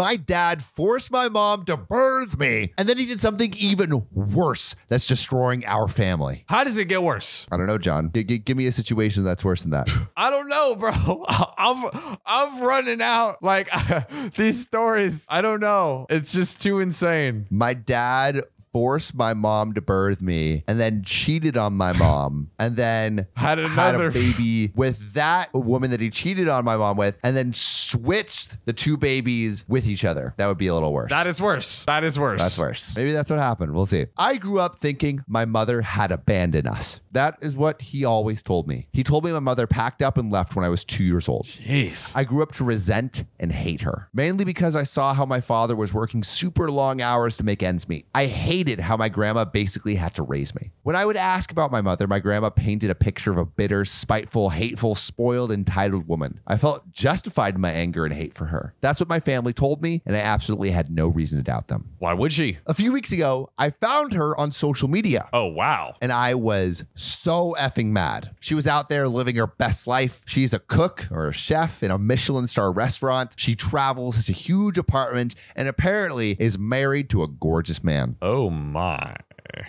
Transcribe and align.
My 0.00 0.16
dad 0.16 0.62
forced 0.62 1.10
my 1.12 1.28
mom 1.28 1.66
to 1.66 1.76
birth 1.76 2.38
me, 2.38 2.72
and 2.78 2.88
then 2.88 2.96
he 2.96 3.04
did 3.04 3.20
something 3.20 3.52
even 3.58 4.06
worse 4.10 4.74
that's 4.88 5.06
destroying 5.06 5.66
our 5.66 5.88
family. 5.88 6.44
How 6.48 6.64
does 6.64 6.78
it 6.78 6.86
get 6.88 7.02
worse? 7.02 7.46
I 7.52 7.58
don't 7.58 7.66
know, 7.66 7.76
John. 7.76 8.10
G- 8.14 8.24
g- 8.24 8.38
give 8.38 8.56
me 8.56 8.66
a 8.66 8.72
situation 8.72 9.24
that's 9.24 9.44
worse 9.44 9.60
than 9.60 9.72
that. 9.72 9.90
I 10.16 10.30
don't 10.30 10.48
know, 10.48 10.74
bro. 10.74 10.90
I'm 11.58 11.90
I'm 12.24 12.62
running 12.62 13.02
out 13.02 13.42
like 13.42 13.68
these 14.36 14.62
stories. 14.62 15.26
I 15.28 15.42
don't 15.42 15.60
know. 15.60 16.06
It's 16.08 16.32
just 16.32 16.62
too 16.62 16.80
insane. 16.80 17.46
my 17.50 17.74
dad 17.74 18.40
forced 18.72 19.14
my 19.14 19.34
mom 19.34 19.72
to 19.74 19.80
birth 19.80 20.20
me 20.20 20.62
and 20.68 20.78
then 20.78 21.02
cheated 21.04 21.56
on 21.56 21.72
my 21.74 21.92
mom 21.92 22.50
and 22.58 22.76
then 22.76 23.26
Had 23.34 23.58
had 23.58 23.94
another- 23.94 24.08
a 24.08 24.10
baby 24.12 24.72
with 24.74 25.14
that 25.14 25.52
woman 25.52 25.90
that 25.90 26.00
he 26.00 26.10
cheated 26.10 26.48
on 26.48 26.64
my 26.64 26.76
mom 26.76 26.96
with 26.96 27.18
and 27.22 27.36
then 27.36 27.52
switched 27.52 28.56
the 28.66 28.72
two 28.72 28.96
babies 28.96 29.64
with 29.68 29.88
each 29.88 30.04
other. 30.04 30.34
That 30.36 30.46
would 30.46 30.58
be 30.58 30.68
a 30.68 30.74
little 30.74 30.92
worse. 30.92 31.10
That 31.10 31.26
is 31.26 31.40
worse. 31.40 31.84
That 31.86 32.04
is 32.04 32.18
worse. 32.18 32.40
That's 32.40 32.58
worse. 32.58 32.96
Maybe 32.96 33.12
that's 33.12 33.30
what 33.30 33.38
happened. 33.38 33.74
We'll 33.74 33.86
see. 33.86 34.06
I 34.16 34.36
grew 34.36 34.60
up 34.60 34.76
thinking 34.76 35.22
my 35.26 35.44
mother 35.44 35.82
had 35.82 36.12
abandoned 36.12 36.68
us. 36.68 37.00
That 37.12 37.38
is 37.40 37.56
what 37.56 37.82
he 37.82 38.04
always 38.04 38.42
told 38.42 38.68
me. 38.68 38.86
He 38.92 39.02
told 39.02 39.24
me 39.24 39.32
my 39.32 39.40
mother 39.40 39.66
packed 39.66 40.02
up 40.02 40.16
and 40.16 40.30
left 40.30 40.54
when 40.54 40.64
I 40.64 40.68
was 40.68 40.84
two 40.84 41.02
years 41.04 41.28
old. 41.28 41.46
Jeez. 41.46 42.12
I 42.14 42.24
grew 42.24 42.42
up 42.42 42.52
to 42.52 42.64
resent 42.64 43.24
and 43.40 43.50
hate 43.52 43.80
her, 43.82 44.08
mainly 44.14 44.44
because 44.44 44.76
I 44.76 44.84
saw 44.84 45.12
how 45.14 45.26
my 45.26 45.40
father 45.40 45.74
was 45.74 45.92
working 45.92 46.22
super 46.22 46.70
long 46.70 47.00
hours 47.00 47.36
to 47.38 47.44
make 47.44 47.62
ends 47.62 47.88
meet. 47.88 48.06
I 48.14 48.26
hated 48.60 48.78
how 48.78 48.94
my 48.94 49.08
grandma 49.08 49.42
basically 49.42 49.94
had 49.94 50.14
to 50.14 50.22
raise 50.22 50.54
me. 50.54 50.70
When 50.82 50.94
I 50.94 51.06
would 51.06 51.16
ask 51.16 51.50
about 51.50 51.72
my 51.72 51.80
mother, 51.80 52.06
my 52.06 52.18
grandma 52.18 52.50
painted 52.50 52.90
a 52.90 52.94
picture 52.94 53.32
of 53.32 53.38
a 53.38 53.46
bitter, 53.46 53.86
spiteful, 53.86 54.50
hateful, 54.50 54.94
spoiled, 54.94 55.50
entitled 55.50 56.06
woman. 56.06 56.40
I 56.46 56.58
felt 56.58 56.92
justified 56.92 57.54
in 57.54 57.62
my 57.62 57.70
anger 57.70 58.04
and 58.04 58.12
hate 58.12 58.34
for 58.34 58.46
her. 58.46 58.74
That's 58.82 59.00
what 59.00 59.08
my 59.08 59.18
family 59.18 59.54
told 59.54 59.80
me, 59.80 60.02
and 60.04 60.14
I 60.14 60.18
absolutely 60.20 60.72
had 60.72 60.90
no 60.90 61.08
reason 61.08 61.38
to 61.38 61.42
doubt 61.42 61.68
them. 61.68 61.88
Why 62.00 62.12
would 62.12 62.34
she? 62.34 62.58
A 62.66 62.74
few 62.74 62.92
weeks 62.92 63.12
ago, 63.12 63.48
I 63.56 63.70
found 63.70 64.12
her 64.12 64.38
on 64.38 64.50
social 64.50 64.88
media. 64.88 65.30
Oh 65.32 65.46
wow. 65.46 65.94
And 66.02 66.12
I 66.12 66.34
was 66.34 66.84
so 66.94 67.56
effing 67.58 67.92
mad. 67.92 68.34
She 68.40 68.54
was 68.54 68.66
out 68.66 68.90
there 68.90 69.08
living 69.08 69.36
her 69.36 69.46
best 69.46 69.86
life. 69.86 70.20
She's 70.26 70.52
a 70.52 70.58
cook 70.58 71.08
or 71.10 71.28
a 71.28 71.32
chef 71.32 71.82
in 71.82 71.90
a 71.90 71.96
Michelin 71.96 72.46
star 72.46 72.70
restaurant. 72.72 73.32
She 73.38 73.54
travels, 73.54 74.16
has 74.16 74.28
a 74.28 74.32
huge 74.32 74.76
apartment, 74.76 75.34
and 75.56 75.66
apparently 75.66 76.36
is 76.38 76.58
married 76.58 77.08
to 77.10 77.22
a 77.22 77.26
gorgeous 77.26 77.82
man. 77.82 78.16
Oh 78.20 78.49
my. 78.50 79.16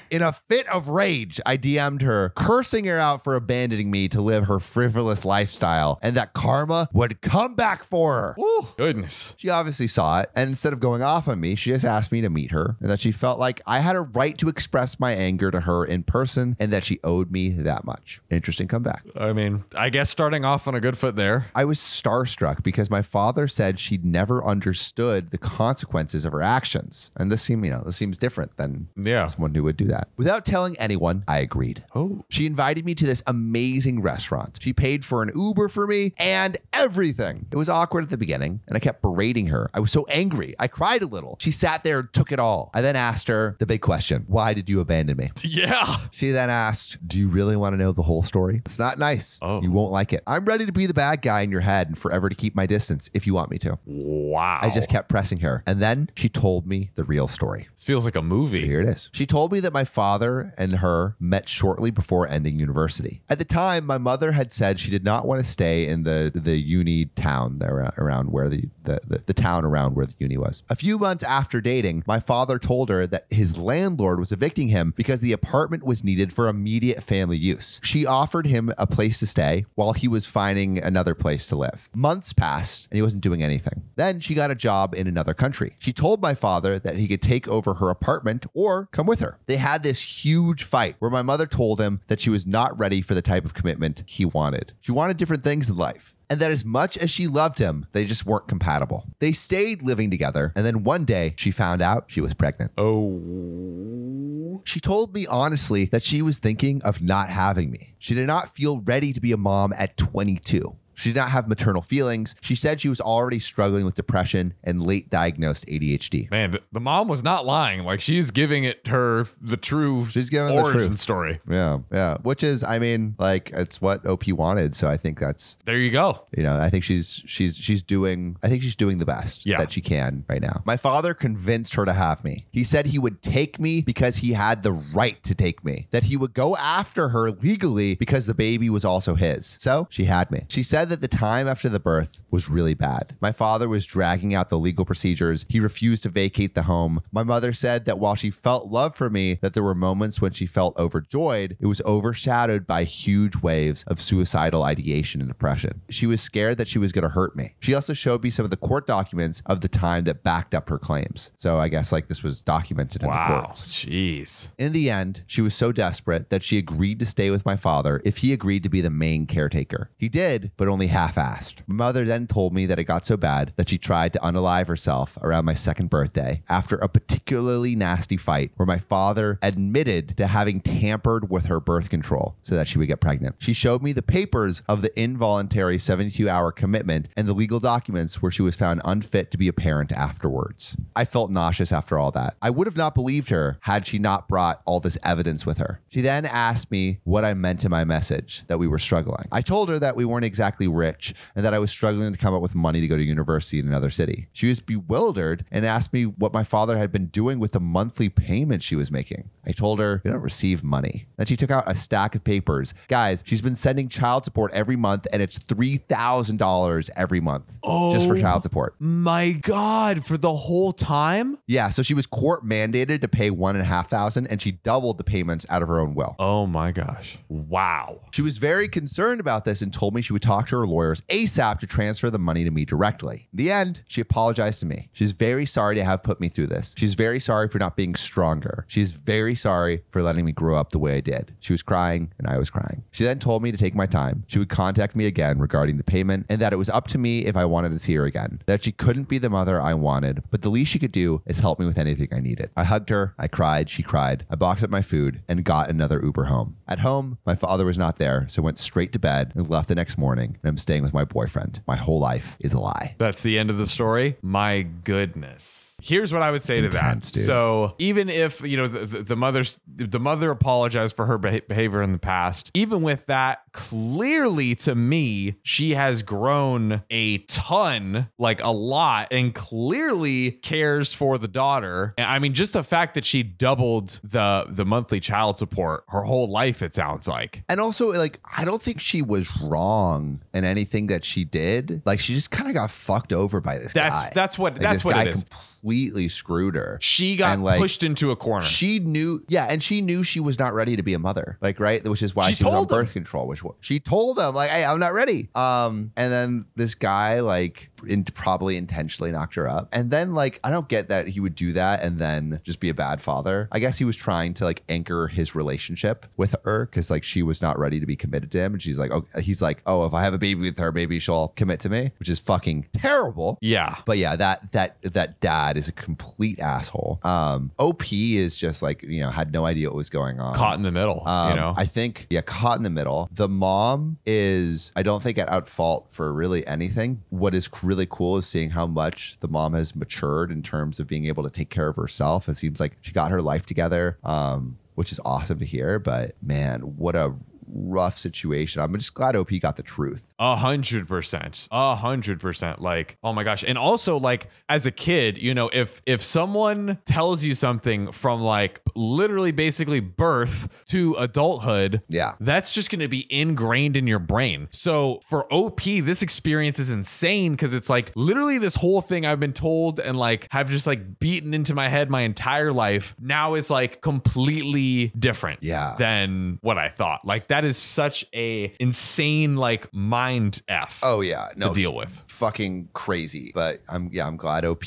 In 0.10 0.22
a 0.22 0.32
fit 0.34 0.68
of 0.68 0.90
rage, 0.90 1.40
I 1.46 1.58
DM'd 1.58 2.02
her, 2.02 2.34
cursing 2.36 2.86
her 2.86 2.98
out 2.98 3.24
for 3.24 3.36
abandoning 3.36 3.90
me 3.92 4.08
to 4.10 4.22
live 4.22 4.46
her 4.48 4.60
frivolous 4.60 5.26
lifestyle 5.26 6.00
and 6.02 6.16
that 6.16 6.34
karma 6.34 6.90
would 6.94 7.22
come 7.22 7.56
back 7.56 7.84
for 7.84 8.14
her. 8.16 8.36
Woo. 8.38 8.68
Goodness. 8.78 9.34
She 9.38 9.50
obviously 9.50 9.88
saw 9.88 10.22
it, 10.22 10.30
and 10.36 10.50
instead 10.50 10.74
of 10.74 10.80
going 10.80 11.02
off 11.02 11.28
on 11.28 11.40
me, 11.40 11.56
she 11.56 11.72
just 11.72 11.86
asked 11.86 12.12
me 12.12 12.22
to 12.22 12.30
meet 12.30 12.52
her, 12.52 12.76
and 12.80 12.90
that 12.90 13.00
she 13.00 13.12
felt 13.12 13.40
like 13.40 13.62
I 13.66 13.80
had 13.80 13.96
a 13.96 14.02
right 14.02 14.38
to 14.40 14.50
express 14.50 15.00
my 15.00 15.12
anger 15.14 15.52
to 15.52 15.62
her 15.62 15.84
in 15.86 16.04
person, 16.04 16.56
and 16.60 16.72
that 16.74 16.84
she 16.84 17.00
owed 17.04 17.32
me 17.32 17.50
that 17.50 17.84
much. 17.86 18.22
Interesting 18.30 18.68
comeback. 18.68 19.04
I 19.16 19.34
mean, 19.34 19.64
I 19.76 19.90
guess 19.90 20.10
starting 20.10 20.46
off 20.46 20.68
on 20.68 20.76
a 20.76 20.80
good 20.80 20.98
foot 20.98 21.16
there. 21.16 21.48
I 21.56 21.66
was 21.66 21.80
starstruck 21.80 22.64
because 22.64 22.90
my 22.90 23.02
father 23.02 23.48
said 23.48 23.80
she'd 23.80 24.06
never 24.06 24.44
understood 24.46 25.32
the 25.32 25.38
consequences 25.38 26.26
of 26.26 26.32
her 26.34 26.42
actions, 26.42 27.12
and 27.16 27.32
this 27.32 27.42
seemed, 27.42 27.66
you 27.66 27.72
know, 27.72 27.82
this 27.86 27.96
seems 27.98 28.18
different 28.18 28.58
than 28.58 28.88
Yeah. 28.96 29.28
someone 29.28 29.54
who 29.56 29.64
would 29.72 29.78
do 29.78 29.86
that. 29.86 30.10
Without 30.18 30.46
telling 30.46 30.78
anyone, 30.78 31.24
I 31.28 31.40
agreed. 31.40 31.84
Oh. 31.96 32.24
She 32.30 32.46
invited 32.46 32.86
me 32.86 32.94
to 32.96 33.06
this 33.06 33.24
amazing 33.26 34.02
restaurant. 34.02 34.60
She 34.62 34.74
paid 34.74 35.06
for 35.06 35.24
an 35.24 35.32
Uber 35.34 35.70
for 35.70 35.88
me 35.88 36.14
and 36.18 36.58
everything. 36.74 37.48
It 37.52 37.56
was 37.56 37.70
awkward 37.70 38.04
at 38.04 38.10
the 38.10 38.18
beginning, 38.18 38.62
and 38.68 38.76
I 38.76 38.80
kept 38.80 39.02
berating 39.02 39.48
her. 39.48 39.70
I 39.74 39.80
was 39.80 39.92
so 39.92 40.06
angry. 40.08 40.56
I 40.60 40.68
cried 40.68 41.02
a 41.02 41.08
little. 41.08 41.38
She 41.40 41.52
sat 41.52 41.84
there 41.84 42.00
and 42.02 42.14
took 42.14 42.32
it 42.32 42.40
all. 42.40 42.70
I 42.74 42.82
then 42.82 42.96
asked 42.96 43.28
her 43.30 43.56
the 43.60 43.66
big 43.66 43.82
question 43.82 44.26
Why 44.28 44.54
did 44.54 44.70
you 44.70 44.80
abandon 44.80 45.18
me? 45.18 45.32
Yeah. 45.44 45.98
She 46.12 46.32
then 46.32 46.50
asked, 46.50 47.06
Do 47.08 47.20
you 47.20 47.28
really 47.28 47.56
want 47.56 47.74
to 47.74 47.78
know 47.78 47.92
the 47.92 48.04
whole 48.04 48.24
story? 48.24 48.62
It's 48.66 48.80
not 48.80 49.00
nice. 49.00 49.40
Oh. 49.42 49.62
You 49.62 49.72
won't 49.72 49.92
like 49.92 50.14
it. 50.14 50.22
I'm 50.28 50.46
ready 50.46 50.66
to 50.66 50.72
be 50.72 50.86
the 50.86 50.94
bad 50.94 51.22
guy 51.22 51.42
in 51.42 51.52
your 51.52 51.62
head 51.62 51.88
and 51.88 51.98
forever 51.98 52.30
to 52.30 52.36
keep 52.36 52.56
my 52.56 52.66
distance 52.66 53.10
if 53.14 53.26
you 53.26 53.34
want 53.34 53.52
me 53.52 53.58
to. 53.60 53.80
Wow. 53.86 54.60
I 54.62 54.70
just 54.70 54.90
kept 54.90 55.10
pressing 55.10 55.40
her. 55.40 55.64
And 55.66 55.82
then 55.82 56.10
she 56.16 56.30
told 56.30 56.68
me 56.68 56.92
the 56.96 57.04
real 57.04 57.28
story. 57.28 57.68
This 57.74 57.84
feels 57.84 58.06
like 58.06 58.16
a 58.16 58.22
movie. 58.22 58.66
Here 58.66 58.82
it 58.82 58.88
is. 58.88 59.10
She 59.14 59.26
told 59.26 59.51
me 59.52 59.60
that 59.60 59.74
my 59.74 59.84
father 59.84 60.54
and 60.58 60.78
her 60.78 61.16
met 61.20 61.48
shortly 61.48 61.92
before 61.92 62.28
ending 62.28 62.60
university. 62.60 63.22
At 63.30 63.40
the 63.40 63.46
time, 63.46 63.86
my 63.86 63.98
mother 63.98 64.32
had 64.32 64.54
said 64.54 64.80
she 64.80 64.92
did 64.92 65.04
not 65.04 65.26
want 65.26 65.44
to 65.44 65.50
stay 65.50 65.88
in 65.88 66.04
the 66.04 66.32
the 66.34 66.58
uni 66.58 67.06
town 67.06 67.60
there 67.60 67.94
around 67.98 68.32
where 68.32 68.50
the, 68.50 68.70
the, 68.84 69.00
the, 69.06 69.24
the 69.26 69.34
town 69.34 69.66
around 69.66 69.96
where 69.96 70.06
the 70.06 70.16
uni 70.20 70.38
was. 70.38 70.64
A 70.70 70.76
few 70.76 70.98
months 70.98 71.24
after 71.24 71.62
dating, 71.62 72.04
my 72.08 72.20
father 72.20 72.58
told 72.58 72.90
her 72.90 73.06
that 73.08 73.26
his 73.30 73.58
landlord 73.58 74.20
was 74.20 74.32
evicting 74.32 74.70
him 74.70 74.94
because 74.96 75.22
the 75.22 75.32
apartment 75.32 75.84
was 75.84 76.04
needed 76.04 76.34
for 76.34 76.48
immediate 76.48 77.04
family 77.04 77.38
use. 77.38 77.80
She 77.84 78.06
offered 78.06 78.48
him 78.48 78.74
a 78.78 78.88
place 78.88 79.20
to 79.20 79.28
stay 79.28 79.66
while 79.76 79.94
he 79.94 80.08
was 80.08 80.26
finding 80.26 80.78
another 80.78 81.16
place 81.16 81.48
to 81.48 81.56
live. 81.56 81.90
Months 81.94 82.34
passed 82.34 82.88
and 82.90 82.98
he 82.98 83.02
wasn't 83.02 83.22
doing 83.22 83.44
anything. 83.44 83.84
Then 83.96 84.20
she 84.20 84.34
got 84.34 84.52
a 84.52 84.56
job 84.56 84.96
in 84.96 85.08
another 85.08 85.34
country. 85.34 85.76
She 85.80 85.94
told 85.94 86.22
my 86.22 86.34
father 86.34 86.80
that 86.80 86.98
he 86.98 87.08
could 87.08 87.22
take 87.22 87.48
over 87.48 87.76
her 87.76 87.90
apartment 87.90 88.46
or 88.54 88.88
come 88.92 89.06
with 89.06 89.20
her. 89.20 89.38
They 89.46 89.58
had 89.58 89.84
this 89.84 90.24
huge 90.24 90.64
fight 90.64 90.96
where 91.00 91.12
my 91.12 91.22
mother 91.22 91.46
told 91.46 91.82
him 91.82 92.02
that 92.08 92.20
she 92.20 92.30
was 92.30 92.46
not 92.46 92.78
ready 92.78 93.02
for 93.02 93.14
the 93.14 93.22
type 93.22 93.46
of 93.46 93.54
commitment 93.54 94.04
he 94.06 94.26
wanted. 94.26 94.74
She 94.82 94.92
wanted 94.92 95.18
different 95.18 95.44
things 95.44 95.70
in 95.70 95.76
life 95.76 96.16
and 96.32 96.40
that 96.40 96.50
as 96.50 96.64
much 96.64 96.98
as 96.98 97.12
she 97.12 97.28
loved 97.28 97.58
him, 97.58 97.88
they 97.92 98.06
just 98.06 98.26
weren't 98.26 98.48
compatible. 98.48 99.06
They 99.20 99.34
stayed 99.34 99.82
living 99.82 100.10
together, 100.10 100.54
and 100.56 100.66
then 100.66 100.86
one 100.86 101.04
day 101.04 101.34
she 101.36 101.52
found 101.52 101.82
out 101.82 102.06
she 102.08 102.22
was 102.22 102.34
pregnant. 102.34 102.72
Oh. 102.78 104.62
She 104.64 104.80
told 104.80 105.14
me 105.14 105.28
honestly 105.28 105.86
that 105.88 106.04
she 106.04 106.22
was 106.22 106.38
thinking 106.38 106.82
of 106.84 107.02
not 107.02 107.28
having 107.28 107.70
me. 107.70 107.96
She 108.00 108.16
did 108.16 108.28
not 108.28 108.56
feel 108.56 108.80
ready 108.80 109.12
to 109.12 109.20
be 109.20 109.34
a 109.34 109.38
mom 109.38 109.74
at 109.74 109.98
22. 109.98 110.74
She 111.02 111.10
did 111.10 111.20
not 111.20 111.30
have 111.32 111.48
maternal 111.48 111.82
feelings. 111.82 112.36
She 112.42 112.56
said 112.56 112.80
she 112.82 112.90
was 112.90 113.02
already 113.02 113.40
struggling 113.40 113.86
with 113.86 113.96
depression 113.96 114.54
and 114.64 114.84
late 114.84 115.10
diagnosed 115.10 115.66
ADHD. 115.68 116.30
Man, 116.32 116.52
the, 116.52 116.62
the 116.72 116.80
mom 116.80 117.08
was 117.08 117.24
not 117.24 117.46
lying. 117.46 117.84
Like 117.84 118.02
she's 118.02 118.32
giving 118.32 118.64
it 118.64 118.88
her 118.88 119.26
the 119.42 119.58
true 119.58 120.06
She's 120.08 120.30
giving 120.30 120.56
the 120.56 120.62
origin 120.62 120.88
truth. 120.90 121.00
story. 121.00 121.40
Yeah, 121.50 121.80
yeah. 121.92 122.18
Which 122.22 122.44
is, 122.44 122.64
I 122.64 122.80
mean, 122.80 123.16
like 123.20 123.52
it's 123.54 123.82
what 123.82 124.06
OP 124.06 124.28
wanted. 124.30 124.76
So 124.76 124.88
I 124.88 124.98
think 124.98 125.20
that's, 125.20 125.58
There 125.66 125.78
you 125.78 125.92
go. 125.92 126.26
you 126.36 126.44
know, 126.44 126.58
I 126.58 126.70
think 126.70 126.84
she's 126.84 127.24
she's 127.26 127.56
she's 127.58 127.82
doing, 127.84 128.38
I 128.44 128.50
think 128.50 128.62
she's 128.62 128.76
doing 128.76 129.00
the 129.00 129.06
best 129.06 129.46
Yeah. 129.46 129.58
that 129.58 129.72
she 129.72 129.82
can 129.82 130.24
right 130.30 130.42
now. 130.42 130.62
My 130.66 130.78
father 130.78 131.14
convinced 131.14 131.76
her 131.76 131.86
to 131.86 131.94
have 131.94 132.24
me. 132.24 132.46
He 132.52 132.64
said 132.64 132.86
he 132.88 133.00
would 133.00 133.22
take 133.22 133.60
me 133.60 133.82
because 133.82 134.18
he 134.18 134.34
had 134.34 134.64
the 134.64 134.72
right 134.94 135.22
to 135.24 135.36
take 135.36 135.64
me. 135.64 135.88
That 135.92 136.04
he 136.04 136.18
would 136.18 136.34
go 136.34 136.56
after 136.58 137.10
her 137.10 137.32
legally 137.32 137.96
because 137.96 138.26
the 138.28 138.34
baby 138.34 138.70
was 138.70 138.86
also 138.86 139.16
his. 139.16 139.58
So 139.60 139.88
she 139.90 140.06
had 140.06 140.30
me. 140.32 140.44
She 140.48 140.64
said 140.64 140.90
that 140.92 141.02
the 141.02 141.08
time 141.08 141.48
after 141.48 141.70
the 141.70 141.80
birth 141.80 142.10
was 142.30 142.48
really 142.50 142.74
bad. 142.74 143.16
My 143.20 143.32
father 143.32 143.68
was 143.68 143.86
dragging 143.86 144.34
out 144.36 144.50
the 144.50 144.60
legal 144.60 144.86
procedures. 144.86 145.46
He 145.50 145.60
refused 145.60 146.04
to 146.04 146.10
vacate 146.10 146.56
the 146.56 146.64
home. 146.64 147.02
My 147.12 147.24
mother 147.24 147.54
said 147.54 147.86
that 147.86 148.00
while 148.00 148.16
she 148.16 148.30
felt 148.32 148.68
love 148.68 148.96
for 148.96 149.10
me, 149.10 149.36
that 149.42 149.54
there 149.54 149.64
were 149.64 149.76
moments 149.76 150.22
when 150.22 150.32
she 150.34 150.46
felt 150.46 150.78
overjoyed, 150.78 151.58
it 151.60 151.66
was 151.66 151.82
overshadowed 151.82 152.68
by 152.68 152.84
huge 152.84 153.38
waves 153.38 153.84
of 153.88 154.02
suicidal 154.02 154.64
ideation 154.64 155.22
and 155.22 155.30
depression. 155.30 155.82
She 155.90 156.06
was 156.06 156.22
scared 156.22 156.58
that 156.58 156.68
she 156.68 156.80
was 156.80 156.92
going 156.92 157.04
to 157.04 157.10
hurt 157.10 157.36
me. 157.36 157.56
She 157.60 157.74
also 157.74 157.94
showed 157.94 158.24
me 158.24 158.30
some 158.30 158.46
of 158.46 158.52
the 158.52 158.58
court 158.58 158.86
documents 158.88 159.42
of 159.46 159.62
the 159.62 159.68
time 159.68 160.04
that 160.06 160.24
backed 160.24 160.54
up 160.54 160.70
her 160.70 160.78
claims. 160.78 161.32
So 161.38 161.58
I 161.58 161.70
guess 161.70 161.92
like 161.92 162.08
this 162.08 162.24
was 162.24 162.42
documented 162.42 163.02
in 163.02 163.08
the 163.08 163.12
Wow. 163.16 163.44
courts. 163.46 163.66
Jeez. 163.86 164.50
In 164.58 164.74
the 164.74 164.90
end, 164.90 165.24
she 165.28 165.42
was 165.42 165.56
so 165.56 165.72
desperate 165.72 166.30
that 166.30 166.44
she 166.44 166.58
agreed 166.58 167.00
to 167.00 167.06
stay 167.06 167.30
with 167.32 167.46
my 167.46 167.56
father 167.56 168.02
if 168.04 168.18
he 168.18 168.34
agreed 168.34 168.64
to 168.64 168.70
be 168.70 168.82
the 168.82 168.90
main 168.90 169.26
caretaker. 169.26 169.90
He 169.98 170.10
did, 170.10 170.52
but 170.58 170.68
only 170.72 170.88
half 170.88 171.16
assed. 171.16 171.56
My 171.68 171.76
mother 171.76 172.06
then 172.06 172.28
told 172.28 172.54
me 172.54 172.66
that 172.66 172.80
it 172.80 172.86
got 172.86 173.06
so 173.06 173.18
bad 173.18 173.54
that 173.58 173.70
she 173.70 173.78
tried 173.78 174.14
to 174.14 174.20
unalive 174.20 174.68
herself 174.68 175.18
around 175.22 175.46
my 175.46 175.54
second 175.54 175.90
birthday 175.90 176.44
after 176.50 176.76
a 176.78 176.88
particularly 176.88 177.76
nasty 177.76 178.18
fight 178.18 178.52
where 178.56 178.66
my 178.66 178.80
father 178.80 179.40
admitted 179.42 180.16
to 180.18 180.28
having 180.28 180.62
tampered 180.62 181.30
with 181.30 181.46
her 181.46 181.60
birth 181.60 181.90
control 181.90 182.36
so 182.44 182.56
that 182.56 182.68
she 182.68 182.78
would 182.78 182.88
get 182.88 183.00
pregnant. 183.00 183.36
She 183.40 183.54
showed 183.54 183.82
me 183.82 183.94
the 183.94 184.02
papers 184.02 184.62
of 184.68 184.82
the 184.82 184.98
involuntary 185.00 185.78
72 185.78 186.30
hour 186.30 186.52
commitment 186.52 187.10
and 187.16 187.28
the 187.28 187.34
legal 187.34 187.60
documents 187.60 188.22
where 188.22 188.32
she 188.32 188.42
was 188.42 188.56
found 188.56 188.82
unfit 188.86 189.32
to 189.32 189.38
be 189.38 189.48
a 189.48 189.54
parent 189.54 189.92
afterwards. 189.92 190.78
I 190.96 191.06
felt 191.06 191.32
nauseous 191.32 191.72
after 191.72 191.98
all 191.98 192.12
that. 192.12 192.36
I 192.42 192.50
would 192.50 192.68
have 192.68 192.78
not 192.78 192.96
believed 192.96 193.30
her 193.30 193.58
had 193.62 193.86
she 193.88 194.00
not 194.00 194.28
brought 194.28 194.62
all 194.66 194.80
this 194.80 194.98
evidence 195.04 195.46
with 195.46 195.58
her. 195.58 195.82
She 195.90 196.02
then 196.02 196.26
asked 196.26 196.72
me 196.72 197.00
what 197.04 197.26
I 197.26 197.34
meant 197.34 197.64
in 197.64 197.72
my 197.72 197.84
message 197.84 198.44
that 198.48 198.60
we 198.60 198.68
were 198.68 198.80
struggling. 198.80 199.28
I 199.32 199.42
told 199.42 199.70
her 199.70 199.80
that 199.80 199.96
we 199.96 200.06
weren't 200.06 200.26
exactly 200.26 200.61
rich 200.68 201.14
and 201.36 201.46
that 201.46 201.54
I 201.54 201.60
was 201.60 201.72
struggling 201.72 202.12
to 202.12 202.18
come 202.18 202.34
up 202.34 202.42
with 202.42 202.56
money 202.56 202.82
to 202.82 202.88
go 202.88 202.98
to 202.98 203.04
university 203.04 203.60
in 203.60 203.68
another 203.68 203.90
city. 203.90 204.28
She 204.34 204.48
was 204.50 204.60
bewildered 204.60 205.46
and 205.52 205.66
asked 205.66 205.94
me 205.94 206.04
what 206.06 206.34
my 206.34 206.44
father 206.44 206.78
had 206.78 206.92
been 206.92 207.08
doing 207.08 207.40
with 207.40 207.52
the 207.54 207.60
monthly 207.60 208.10
payment 208.10 208.64
she 208.64 208.76
was 208.76 208.92
making. 208.92 209.30
I 209.46 209.52
told 209.52 209.80
her, 209.80 210.02
You 210.06 210.12
don't 210.12 210.22
receive 210.22 210.64
money. 210.64 211.08
Then 211.18 211.26
she 211.28 211.36
took 211.36 211.52
out 211.52 211.64
a 211.70 211.76
stack 211.76 212.16
of 212.16 212.24
papers. 212.24 212.74
Guys, 212.88 213.24
she's 213.26 213.42
been 213.42 213.56
sending 213.56 213.90
child 213.90 214.24
support 214.26 214.52
every 214.54 214.76
month 214.76 215.08
and 215.12 215.22
it's 215.22 215.40
$3,000 215.40 216.90
every 216.96 217.20
month 217.20 217.46
just 217.94 218.08
for 218.08 218.16
Oh. 218.18 218.22
child 218.22 218.44
support. 218.44 218.76
My 218.80 219.32
God, 219.32 220.06
for 220.06 220.18
the 220.18 220.36
whole 220.36 220.74
time? 220.74 221.38
Yeah, 221.48 221.70
so 221.70 221.82
she 221.84 221.94
was 221.94 222.06
court 222.06 222.46
mandated 222.46 223.02
to 223.02 223.08
pay 223.08 223.30
one 223.30 223.56
and 223.56 223.62
a 223.64 223.66
half 223.66 223.90
thousand, 223.90 224.28
and 224.28 224.42
she 224.42 224.52
doubled 224.52 224.98
the 224.98 225.04
payments 225.04 225.46
out 225.50 225.62
of 225.62 225.68
her 225.68 225.80
own 225.80 225.96
will. 225.96 226.16
Oh 226.20 226.46
my 226.48 226.72
gosh. 226.72 227.18
Wow. 227.30 228.02
She 228.12 228.22
was 228.22 228.38
very 228.38 228.68
concerned 228.68 229.20
about 229.20 229.46
this 229.46 229.62
and 229.62 229.74
told 229.74 229.94
me 229.96 230.02
she 230.02 230.14
would 230.14 230.22
talk 230.22 230.50
to 230.52 230.60
her 230.60 230.68
lawyers 230.68 231.02
ASAP 231.10 231.60
to 231.60 231.68
transfer 231.68 232.10
the 232.10 232.20
money 232.20 232.44
to 232.44 232.52
me 232.52 232.64
directly. 232.66 233.28
In 233.34 233.38
the 233.38 233.52
end, 233.52 233.82
she 233.88 234.02
apologized 234.02 234.60
to 234.60 234.66
me. 234.66 234.90
She's 234.94 235.12
very 235.12 235.46
sorry 235.46 235.76
to 235.76 235.84
have 235.84 236.04
put 236.04 236.20
me 236.20 236.30
through 236.30 236.48
this. 236.48 236.76
She's 236.78 236.94
very 236.94 237.20
sorry 237.20 237.48
for 237.48 237.58
not 237.58 237.76
being 237.76 237.96
stronger. 237.96 238.66
She's 238.68 238.94
very 238.94 239.36
sorry 239.36 239.84
for 239.90 240.02
letting 240.02 240.26
me 240.26 240.32
grow 240.32 240.56
up 240.56 240.72
the 240.72 240.80
way 240.80 240.96
I 240.96 241.02
did. 241.02 241.36
She 241.40 241.54
was 241.54 241.64
crying 241.64 242.14
and 242.18 242.28
I 242.28 242.38
was 242.38 242.50
crying. 242.50 242.84
She 242.92 243.04
then 243.04 243.20
told 243.20 243.42
me 243.42 243.52
to 243.52 243.58
take 243.58 243.76
my 243.76 243.86
time. 243.86 244.26
She 244.28 244.40
would 244.40 244.50
contact 244.50 244.96
me 244.96 245.06
again 245.06 245.40
regarding 245.40 245.78
the 245.78 245.84
payment 245.84 246.26
and 246.30 246.40
that 246.42 246.54
it 246.54 246.58
was 246.58 246.70
up 246.70 246.88
to 246.90 246.98
me 246.98 247.26
if 247.26 247.36
I 247.36 247.46
wanted 247.46 247.72
to 247.72 247.80
see 247.80 247.96
her 247.96 248.06
again. 248.06 248.42
That 248.46 248.64
she 248.64 248.72
couldn't 248.72 249.08
be 249.08 249.18
the 249.18 249.30
mother 249.30 249.62
I 249.62 249.74
wanted, 249.74 250.24
but 250.30 250.42
the 250.42 250.50
least 250.50 250.72
she 250.72 250.80
could 250.80 250.92
do 250.92 251.22
is 251.26 251.40
help 251.40 251.60
me 251.60 251.66
with 251.66 251.78
anything 251.78 252.10
I 252.12 252.20
needed. 252.20 252.52
I 252.56 252.64
hugged 252.64 252.90
her, 252.90 253.16
I 253.18 253.28
cried, 253.28 253.70
she 253.70 253.84
cried. 253.84 254.26
I 254.30 254.36
boxed 254.36 254.64
up 254.64 254.70
my 254.70 254.82
food 254.82 255.22
and 255.28 255.44
got 255.44 255.70
another 255.70 256.02
Uber 256.04 256.26
home. 256.26 256.58
At 256.68 256.80
home, 256.80 257.18
my 257.26 257.36
father 257.36 257.66
was 257.66 257.78
not 257.78 257.98
there, 257.98 258.28
so 258.30 258.42
I 258.42 258.46
went 258.46 258.60
straight 258.60 258.92
to 258.94 259.00
bed 259.00 259.32
and 259.36 259.50
left 259.50 259.70
the 259.70 259.76
next 259.76 259.98
morning, 259.98 260.38
and 260.44 260.50
I'm 260.50 260.58
staying 260.58 260.84
with 260.84 260.94
my 260.94 261.06
boyfriend. 261.06 261.62
My 261.68 261.76
whole 261.76 262.00
life 262.00 262.38
is 262.40 262.54
a 262.54 262.60
lie. 262.60 262.96
That's 262.98 263.22
the 263.22 263.38
end 263.38 263.50
of 263.50 263.58
the 263.58 263.68
story. 263.68 264.18
My 264.22 264.62
goodness. 264.62 265.71
Here's 265.82 266.14
what 266.14 266.22
I 266.22 266.32
would 266.32 266.42
say 266.44 266.60
Intense, 266.60 267.12
to 267.12 267.20
that. 267.20 267.20
dude. 267.20 267.26
So 267.28 267.76
even 267.80 268.10
if 268.10 268.42
you 268.42 268.58
know 268.58 268.68
the, 268.68 268.86
the, 268.86 269.04
the 269.04 269.16
mother's 269.16 269.60
the 269.68 270.00
mother 270.00 270.32
apologized 270.32 270.96
for 270.96 271.06
her 271.08 271.18
behavior 271.18 271.82
in 271.82 271.92
the 271.92 271.98
past, 271.98 272.52
even 272.54 272.82
with 272.82 273.06
that, 273.08 273.42
clearly 273.52 274.56
to 274.56 274.76
me 274.76 275.36
she 275.44 275.74
has 275.74 276.04
grown 276.04 276.84
a 276.90 277.20
ton, 277.20 278.10
like 278.18 278.44
a 278.44 278.52
lot, 278.52 279.08
and 279.12 279.34
clearly 279.34 280.32
cares 280.32 280.94
for 280.94 281.18
the 281.18 281.28
daughter. 281.28 281.94
And 281.98 282.06
I 282.08 282.20
mean, 282.20 282.34
just 282.34 282.54
the 282.54 282.64
fact 282.64 282.94
that 282.96 283.06
she 283.06 283.24
doubled 283.24 284.00
the 284.04 284.46
the 284.50 284.66
monthly 284.66 285.00
child 285.00 285.40
support 285.40 285.84
her 285.90 286.04
whole 286.04 286.30
life, 286.30 286.62
it 286.62 286.74
sounds 286.74 287.08
like. 287.08 287.44
And 287.50 287.60
also, 287.60 287.92
like, 287.92 288.20
I 288.38 288.46
don't 288.46 288.62
think 288.62 288.80
she 288.80 289.02
was 289.02 289.28
wrong 289.42 290.22
in 290.34 290.44
anything 290.44 290.88
that 290.88 291.04
she 291.04 291.24
did. 291.24 291.82
Like, 291.86 292.00
she 292.00 292.14
just 292.14 292.32
kind 292.32 292.50
of 292.50 292.56
got 292.56 292.70
fucked 292.72 293.14
over 293.14 293.42
by 293.42 293.58
this 293.58 293.74
That's 293.74 293.96
guy. 293.96 294.12
that's 294.14 294.38
what 294.38 294.54
Like, 294.54 294.62
that's 294.62 294.86
what 294.86 294.98
it 295.08 295.08
is. 295.08 295.26
Completely 295.62 296.08
screwed 296.08 296.56
her. 296.56 296.78
She 296.82 297.16
got 297.16 297.36
and, 297.36 297.44
like, 297.44 297.60
pushed 297.60 297.84
into 297.84 298.12
a 298.12 298.16
corner. 298.16 298.46
She 298.46 298.80
knew, 298.80 299.24
yeah, 299.28 299.48
and 299.50 299.62
she 299.62 299.82
knew 299.82 300.04
she 300.04 300.20
was 300.20 300.40
not 300.40 300.54
ready 300.54 300.76
to 300.76 300.84
be 300.84 300.94
a 300.94 301.00
mother, 301.00 301.38
like 301.42 301.60
right, 301.60 301.84
which 301.88 302.02
is 302.02 302.16
why 302.16 302.30
She 302.30 302.36
she, 302.36 302.46
was 302.46 302.54
on 302.54 302.66
birth 302.66 302.94
control. 302.94 303.28
Which 303.28 303.42
she 303.60 303.80
told 303.80 304.20
him, 304.20 304.34
like, 304.34 304.50
"Hey, 304.50 304.66
I'm 304.66 304.80
not 304.80 304.94
ready." 304.94 305.30
Um, 305.36 305.92
and 305.96 306.12
then 306.12 306.46
this 306.56 306.76
guy, 306.76 307.20
like, 307.20 307.71
in, 307.88 308.04
probably 308.04 308.58
intentionally 308.58 309.12
knocked 309.12 309.36
her 309.36 309.50
up, 309.50 309.70
and 309.72 309.92
then 309.92 310.14
like, 310.14 310.40
I 310.44 310.52
don't 310.52 310.68
get 310.68 310.90
that 310.90 311.08
he 311.08 311.20
would 311.20 311.36
do 311.36 311.54
that 311.54 311.82
and 311.84 312.00
then 312.00 312.40
just 312.44 312.60
be 312.60 312.70
a 312.70 312.74
bad 312.74 313.02
father. 313.02 313.48
I 313.52 313.60
guess 313.60 313.78
he 313.78 313.86
was 313.86 313.96
trying 313.96 314.34
to 314.36 314.44
like 314.46 314.64
anchor 314.70 315.08
his 315.08 315.36
relationship 315.36 316.06
with 316.18 316.36
her 316.44 316.66
because 316.66 316.90
like 316.90 317.04
she 317.04 317.24
was 317.24 317.42
not 317.42 317.58
ready 317.60 317.80
to 317.80 317.86
be 317.86 317.96
committed 317.96 318.32
to 318.32 318.40
him, 318.40 318.54
and 318.54 318.62
she's 318.62 318.78
like, 318.80 318.92
oh, 318.92 319.06
he's 319.20 319.42
like, 319.42 319.62
oh, 319.66 319.86
if 319.86 319.94
I 319.94 320.04
have 320.04 320.14
a 320.14 320.18
baby 320.18 320.42
with 320.42 320.58
her, 320.58 320.72
maybe 320.72 321.00
she'll 321.00 321.30
commit 321.30 321.60
to 321.62 321.70
me, 321.70 321.92
which 322.00 322.10
is 322.10 322.20
fucking 322.20 322.68
terrible. 322.74 323.38
yeah. 323.42 323.78
But 323.86 323.98
yeah, 323.98 324.16
that 324.16 324.52
that 324.52 324.82
that 324.84 325.20
dad 325.22 325.58
is 325.58 325.68
a 325.68 325.72
complete 325.72 326.40
asshole. 326.40 327.00
Um, 327.04 327.52
OP 327.58 327.92
is 327.94 328.38
just 328.38 328.62
like 328.62 328.84
you 328.84 329.02
know 329.02 329.10
had 329.10 329.32
no 329.34 329.46
idea 329.46 329.68
what 329.70 329.76
was 329.76 329.90
going 329.90 330.20
on. 330.20 330.34
Caught 330.36 330.56
in 330.56 330.64
the 330.64 330.72
middle, 330.72 331.08
Um, 331.08 331.30
you 331.32 331.36
know. 331.36 331.54
I 331.58 331.66
think 331.66 332.08
yeah, 332.10 332.22
caught 332.22 332.58
in 332.58 332.64
the 332.64 332.70
middle. 332.70 333.10
The 333.12 333.28
mom 333.28 333.98
is 334.06 334.72
I 334.76 334.84
don't 334.84 335.02
think 335.02 335.18
at 335.18 335.30
out 335.30 335.48
fault 335.50 335.88
for 335.92 336.12
really 336.14 336.46
anything. 336.48 337.04
What 337.10 337.34
is 337.36 337.48
really 337.72 337.88
cool 337.90 338.18
is 338.18 338.28
seeing 338.28 338.50
how 338.50 338.68
much 338.68 339.16
the 339.22 339.30
mom 339.30 339.54
has 339.54 339.78
matured 339.78 340.30
in 340.30 340.44
terms 340.44 340.78
of 340.78 340.88
being 340.88 341.06
able 341.06 341.24
to 341.24 341.30
take 341.30 341.50
care 341.50 341.70
of 341.70 341.78
herself. 341.78 342.28
It 342.28 342.36
seems 342.36 342.60
like 342.60 342.76
she 342.82 342.92
got 342.92 343.12
her 343.12 343.22
life 343.22 343.46
together, 343.46 343.98
um, 344.04 344.58
which 344.76 344.92
is 344.92 345.00
awesome 345.06 345.40
to 345.40 345.46
hear. 345.46 345.80
But 345.80 346.16
man, 346.22 346.60
what 346.76 346.98
a 346.98 347.16
rough 347.48 347.98
situation. 347.98 348.62
I'm 348.62 348.78
just 348.78 348.94
glad 348.94 349.16
OP 349.16 349.30
got 349.42 349.56
the 349.56 349.64
truth. 349.64 350.06
A 350.20 350.36
hundred 350.36 350.86
percent. 350.88 351.48
A 351.50 351.76
hundred 351.76 352.20
percent. 352.20 352.62
Like, 352.62 352.98
oh 353.04 353.14
my 353.14 353.24
gosh. 353.24 353.44
And 353.48 353.58
also, 353.58 353.98
like, 353.98 354.28
as 354.50 354.66
a 354.66 354.72
kid, 354.72 355.18
you 355.18 355.34
know, 355.34 355.50
if 355.54 355.82
if 355.86 356.02
someone 356.02 356.80
tells 356.86 357.24
you 357.24 357.36
something 357.36 357.92
from 357.94 358.22
like 358.22 358.62
literally 358.76 359.32
basically 359.32 359.80
birth 359.80 360.50
to 360.68 360.96
adulthood, 360.96 361.82
Yeah. 361.90 362.14
that's 362.20 362.54
just 362.54 362.70
gonna 362.72 362.88
be 362.88 363.08
ingrained 363.10 363.78
in 363.78 363.88
your 363.88 364.00
brain. 364.00 364.48
So 364.52 365.02
for 365.08 365.32
OP, 365.34 365.62
this 365.82 366.02
experience 366.02 366.60
is 366.60 366.72
insane 366.72 367.32
because 367.34 367.54
it's 367.54 367.70
like 367.70 367.92
literally 367.96 368.38
this 368.38 368.56
whole 368.56 368.82
thing 368.82 369.06
I've 369.06 369.20
been 369.20 369.34
told 369.34 369.80
and 369.80 369.98
like 369.98 370.28
have 370.32 370.50
just 370.50 370.68
like 370.68 371.00
beaten 371.00 371.34
into 371.34 371.54
my 371.54 371.70
head 371.70 371.90
my 371.90 372.02
entire 372.02 372.52
life 372.52 372.96
now 373.00 373.34
is 373.36 373.50
like 373.50 373.82
completely 373.82 374.92
different 374.98 375.42
Yeah. 375.44 375.76
than 375.78 376.38
what 376.42 376.58
I 376.58 376.70
thought. 376.70 377.02
Like 377.06 377.28
that 377.30 377.44
is 377.44 377.58
such 377.58 378.06
a 378.14 378.54
insane 378.60 379.36
like 379.36 379.74
mind 379.74 380.42
f 380.48 380.80
Oh 380.84 381.02
yeah, 381.02 381.30
no 381.36 381.50
to 381.50 381.54
deal 381.54 381.74
with. 381.76 382.04
fucking 382.08 382.70
crazy. 382.74 383.32
But 383.34 383.62
I'm 383.70 383.90
yeah, 383.92 384.08
I'm 384.08 384.18
glad 384.18 384.46
OP 384.46 384.64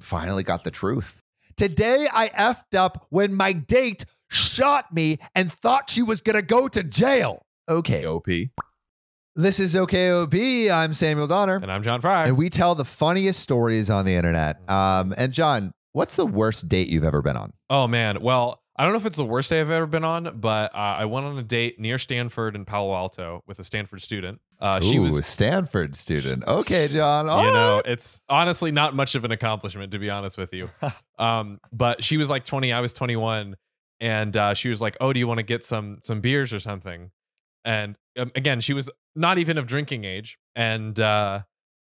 finally 0.00 0.42
got 0.42 0.64
the 0.64 0.70
truth. 0.70 1.20
Today 1.56 2.08
I 2.12 2.28
effed 2.30 2.76
up 2.76 3.06
when 3.10 3.34
my 3.34 3.52
date 3.52 4.04
shot 4.28 4.92
me 4.92 5.18
and 5.34 5.52
thought 5.52 5.90
she 5.90 6.02
was 6.02 6.20
going 6.20 6.36
to 6.36 6.42
go 6.42 6.68
to 6.68 6.82
jail. 6.82 7.46
Okay. 7.68 8.04
OP. 8.04 8.26
This 9.36 9.58
is 9.58 9.74
OKOP. 9.74 10.70
I'm 10.70 10.94
Samuel 10.94 11.26
Donner. 11.26 11.56
And 11.56 11.70
I'm 11.70 11.82
John 11.82 12.00
Fry. 12.00 12.26
And 12.26 12.36
we 12.36 12.50
tell 12.50 12.74
the 12.74 12.84
funniest 12.84 13.40
stories 13.40 13.90
on 13.90 14.04
the 14.04 14.14
internet. 14.14 14.58
Um, 14.68 15.14
and 15.16 15.32
John, 15.32 15.72
what's 15.92 16.16
the 16.16 16.26
worst 16.26 16.68
date 16.68 16.88
you've 16.88 17.04
ever 17.04 17.22
been 17.22 17.36
on? 17.36 17.52
Oh 17.70 17.86
man. 17.86 18.20
Well, 18.20 18.60
I 18.76 18.82
don't 18.82 18.92
know 18.92 18.98
if 18.98 19.06
it's 19.06 19.16
the 19.16 19.24
worst 19.24 19.50
day 19.50 19.60
I've 19.60 19.70
ever 19.70 19.86
been 19.86 20.04
on, 20.04 20.38
but 20.40 20.74
uh, 20.74 20.78
I 20.78 21.04
went 21.04 21.26
on 21.26 21.38
a 21.38 21.42
date 21.44 21.78
near 21.78 21.98
Stanford 21.98 22.56
in 22.56 22.64
Palo 22.64 22.94
Alto 22.94 23.42
with 23.46 23.60
a 23.60 23.64
Stanford 23.64 24.02
student. 24.02 24.40
Uh, 24.60 24.80
she 24.80 24.96
Ooh, 24.96 25.02
was, 25.02 25.18
a 25.18 25.22
Stanford 25.22 25.96
student. 25.96 26.44
Okay, 26.46 26.88
John. 26.88 27.26
you 27.26 27.32
All 27.32 27.52
know, 27.52 27.76
right. 27.76 27.86
it's 27.86 28.22
honestly 28.28 28.72
not 28.72 28.94
much 28.94 29.14
of 29.14 29.24
an 29.24 29.32
accomplishment 29.32 29.92
to 29.92 29.98
be 29.98 30.10
honest 30.10 30.38
with 30.38 30.52
you. 30.52 30.70
um, 31.18 31.60
but 31.72 32.02
she 32.02 32.16
was 32.16 32.30
like 32.30 32.44
20, 32.44 32.72
I 32.72 32.80
was 32.80 32.92
21, 32.92 33.56
and 34.00 34.36
uh, 34.36 34.54
she 34.54 34.68
was 34.68 34.80
like, 34.80 34.96
"Oh, 35.00 35.12
do 35.12 35.18
you 35.20 35.26
want 35.26 35.38
to 35.38 35.44
get 35.44 35.64
some 35.64 35.98
some 36.02 36.20
beers 36.20 36.52
or 36.52 36.60
something?" 36.60 37.10
And 37.64 37.96
um, 38.18 38.32
again, 38.34 38.60
she 38.60 38.72
was 38.74 38.90
not 39.14 39.38
even 39.38 39.58
of 39.58 39.66
drinking 39.66 40.04
age, 40.04 40.38
and 40.54 40.98
uh, 40.98 41.42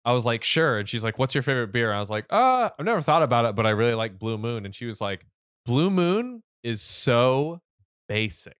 I 0.05 0.13
was 0.13 0.25
like, 0.25 0.43
"Sure." 0.43 0.79
And 0.79 0.87
she's 0.87 1.03
like, 1.03 1.17
"What's 1.17 1.35
your 1.35 1.41
favorite 1.43 1.71
beer?" 1.71 1.91
I 1.91 1.99
was 1.99 2.09
like, 2.09 2.25
"Uh, 2.29 2.69
I've 2.77 2.85
never 2.85 3.01
thought 3.01 3.23
about 3.23 3.45
it, 3.45 3.55
but 3.55 3.65
I 3.65 3.71
really 3.71 3.95
like 3.95 4.19
Blue 4.19 4.37
Moon." 4.37 4.65
And 4.65 4.73
she 4.73 4.85
was 4.85 5.01
like, 5.01 5.25
"Blue 5.65 5.89
Moon 5.89 6.43
is 6.63 6.81
so 6.81 7.61
basic." 8.07 8.55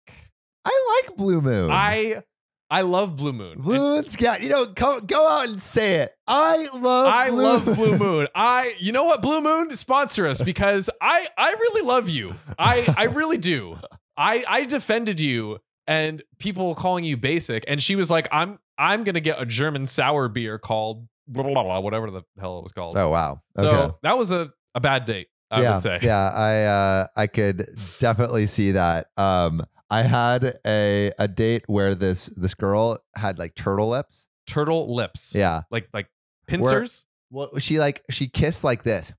I 0.65 1.01
like 1.07 1.15
Blue 1.15 1.41
Moon. 1.41 1.69
I 1.71 2.23
I 2.69 2.81
love 2.81 3.15
Blue 3.15 3.33
Moon. 3.33 3.61
Blue 3.61 3.77
Moon's 3.77 4.15
got, 4.15 4.41
you 4.41 4.49
know, 4.49 4.65
go, 4.65 4.99
go 4.99 5.27
out 5.27 5.47
and 5.47 5.61
say 5.61 5.95
it. 5.95 6.11
I 6.27 6.67
love 6.73 7.07
I 7.07 7.29
Blue 7.29 7.43
love 7.43 7.65
Moon. 7.67 7.75
Blue 7.75 7.97
Moon. 7.97 8.27
I 8.35 8.73
you 8.79 8.91
know 8.91 9.03
what 9.03 9.21
Blue 9.21 9.41
Moon 9.41 9.75
sponsor 9.75 10.27
us 10.27 10.41
because 10.41 10.89
I 11.01 11.27
I 11.37 11.51
really 11.51 11.87
love 11.87 12.09
you. 12.09 12.33
I 12.57 12.91
I 12.97 13.03
really 13.05 13.37
do. 13.37 13.77
I 14.17 14.43
I 14.47 14.65
defended 14.65 15.21
you 15.21 15.59
and 15.87 16.23
people 16.39 16.73
calling 16.73 17.03
you 17.03 17.17
basic 17.17 17.63
and 17.67 17.81
she 17.81 17.95
was 17.95 18.09
like 18.09 18.27
I'm 18.31 18.59
I'm 18.77 19.03
going 19.03 19.15
to 19.15 19.21
get 19.21 19.41
a 19.41 19.45
German 19.45 19.85
sour 19.85 20.27
beer 20.27 20.57
called 20.57 21.07
blah, 21.27 21.43
blah, 21.43 21.63
blah, 21.63 21.79
whatever 21.79 22.11
the 22.11 22.23
hell 22.39 22.59
it 22.59 22.63
was 22.63 22.73
called. 22.73 22.97
Oh, 22.97 23.09
wow. 23.09 23.41
so 23.55 23.97
that 24.03 24.17
was 24.17 24.31
a 24.31 24.51
a 24.73 24.79
bad 24.81 25.05
date, 25.05 25.27
I 25.49 25.61
yeah, 25.61 25.73
would 25.73 25.81
say. 25.81 25.99
Yeah, 26.01 26.29
I 26.29 26.63
uh, 26.63 27.07
I 27.15 27.27
could 27.27 27.67
definitely 27.99 28.45
see 28.47 28.71
that. 28.71 29.07
Um, 29.17 29.63
I 29.89 30.01
had 30.03 30.59
a 30.65 31.11
a 31.19 31.27
date 31.27 31.63
where 31.67 31.93
this 31.95 32.25
this 32.27 32.53
girl 32.53 32.99
had 33.15 33.37
like 33.39 33.55
turtle 33.55 33.89
lips. 33.89 34.27
Turtle 34.47 34.93
lips. 34.93 35.33
Yeah. 35.35 35.61
Like 35.71 35.87
like 35.93 36.07
pincers? 36.47 37.05
Well, 37.31 37.49
she 37.59 37.79
like 37.79 38.03
she 38.09 38.27
kissed 38.27 38.63
like 38.63 38.83
this. 38.83 39.13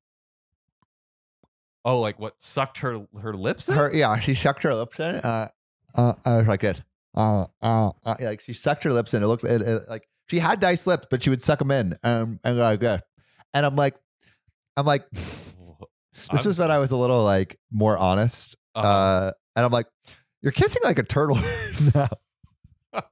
Oh, 1.84 2.00
like 2.00 2.18
what 2.18 2.34
sucked 2.42 2.78
her 2.78 3.06
her 3.22 3.34
lips 3.34 3.68
in? 3.68 3.76
Her 3.76 3.94
yeah, 3.94 4.18
she 4.18 4.34
sucked 4.34 4.62
her 4.64 4.74
lips 4.74 4.98
in. 4.98 5.16
Uh, 5.16 5.48
uh, 5.94 6.14
I 6.24 6.36
was 6.38 6.46
like 6.48 6.64
it. 6.64 6.82
Uh, 7.14 7.46
uh, 7.62 7.90
uh, 8.04 8.16
like 8.20 8.40
she 8.40 8.52
sucked 8.52 8.82
her 8.84 8.92
lips 8.92 9.14
in. 9.14 9.22
It 9.22 9.26
looked 9.26 9.44
it, 9.44 9.62
it- 9.62 9.88
like 9.88 10.08
she 10.28 10.40
had 10.40 10.60
nice 10.60 10.86
lips, 10.86 11.06
but 11.08 11.22
she 11.22 11.30
would 11.30 11.40
suck 11.40 11.60
them 11.60 11.70
in. 11.70 11.96
Um, 12.02 12.40
and 12.42 12.58
like 12.58 12.80
this. 12.80 13.00
And 13.54 13.64
I'm 13.64 13.76
like, 13.76 13.94
I'm 14.76 14.84
like, 14.84 15.08
this 15.12 15.54
I'm- 16.30 16.44
was 16.44 16.58
when 16.58 16.70
I 16.72 16.78
was 16.78 16.90
a 16.90 16.96
little 16.96 17.22
like 17.22 17.56
more 17.70 17.96
honest. 17.96 18.56
Uh-huh. 18.74 18.86
Uh, 18.86 19.32
and 19.54 19.64
I'm 19.64 19.70
like, 19.72 19.86
you're 20.42 20.52
kissing 20.52 20.82
like 20.84 20.98
a 20.98 21.02
turtle 21.02 21.38
now. 21.94 22.08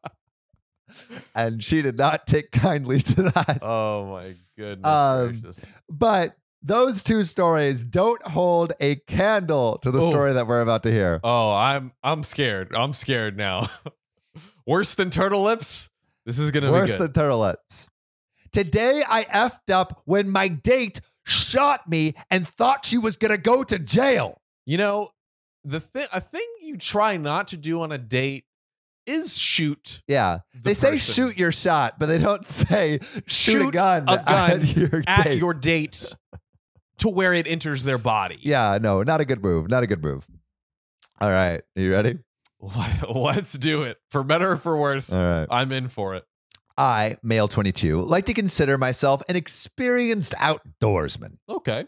and 1.34 1.62
she 1.62 1.82
did 1.82 1.98
not 1.98 2.26
take 2.26 2.50
kindly 2.52 3.00
to 3.00 3.22
that. 3.22 3.58
Oh 3.62 4.06
my 4.06 4.34
goodness 4.56 4.86
Um, 4.90 5.40
gracious. 5.40 5.60
But 5.88 6.36
those 6.62 7.02
two 7.02 7.24
stories 7.24 7.84
don't 7.84 8.22
hold 8.26 8.72
a 8.80 8.96
candle 8.96 9.78
to 9.78 9.90
the 9.90 9.98
Oh. 10.00 10.08
story 10.08 10.32
that 10.34 10.46
we're 10.46 10.62
about 10.62 10.82
to 10.84 10.90
hear. 10.92 11.20
Oh, 11.24 11.52
I'm 11.52 11.92
I'm 12.02 12.22
scared. 12.22 12.74
I'm 12.74 12.92
scared 12.92 13.36
now. 13.36 13.68
Worse 14.66 14.94
than 14.94 15.10
turtle 15.10 15.42
lips. 15.42 15.90
This 16.24 16.38
is 16.38 16.50
gonna 16.50 16.70
Worse 16.72 16.90
be 16.92 16.96
good. 16.98 17.02
than 17.08 17.12
turtle 17.12 17.40
lips. 17.40 17.88
Today 18.52 19.02
I 19.06 19.24
effed 19.24 19.70
up 19.72 20.00
when 20.04 20.30
my 20.30 20.48
date 20.48 21.00
shot 21.24 21.88
me 21.88 22.14
and 22.30 22.46
thought 22.46 22.86
she 22.86 22.98
was 22.98 23.16
gonna 23.16 23.36
go 23.38 23.64
to 23.64 23.78
jail. 23.78 24.40
you 24.66 24.78
know, 24.78 25.10
the 25.64 25.80
thing 25.80 26.06
a 26.12 26.20
thing 26.20 26.46
you 26.62 26.76
try 26.76 27.16
not 27.16 27.48
to 27.48 27.56
do 27.56 27.82
on 27.82 27.92
a 27.92 27.98
date 27.98 28.44
is 29.06 29.36
shoot. 29.36 30.02
Yeah. 30.08 30.38
the 30.54 30.60
they 30.60 30.74
say 30.74 30.92
person 30.92 31.12
shoot 31.14 31.38
your 31.38 31.52
shot, 31.52 31.98
but 31.98 32.06
they 32.06 32.18
don't 32.18 32.46
say 32.46 33.00
shoot, 33.26 33.68
a 33.68 33.70
gun, 33.70 34.04
a 34.08 34.16
gun 34.24 34.26
at 34.26 34.64
your 34.76 35.02
at 35.06 35.24
date. 35.24 35.38
your 35.38 35.54
date 35.54 36.14
to 36.98 37.08
where 37.08 37.34
it 37.34 37.46
enters 37.46 37.84
their 37.84 37.98
body. 37.98 38.38
yeah, 38.42 38.78
no, 38.80 39.02
not 39.02 39.20
a 39.20 39.24
good 39.24 39.42
move. 39.42 39.68
Not 39.68 39.82
a 39.82 39.86
good 39.86 40.02
move. 40.02 40.26
All 41.20 41.30
right. 41.30 41.60
Are 41.76 41.80
you 41.82 41.92
ready? 41.92 42.18
Let's 43.14 43.52
do 43.54 43.82
it. 43.82 43.98
For 44.10 44.22
better 44.22 44.52
or 44.52 44.56
for 44.56 44.76
worse, 44.76 45.12
All 45.12 45.18
right. 45.22 45.46
I'm 45.50 45.70
in 45.72 45.88
for 45.88 46.14
it. 46.14 46.24
I, 46.76 47.18
male 47.22 47.46
22, 47.46 48.00
like 48.02 48.24
to 48.24 48.34
consider 48.34 48.78
myself 48.78 49.22
an 49.28 49.36
experienced 49.36 50.34
outdoorsman. 50.34 51.36
Okay. 51.48 51.84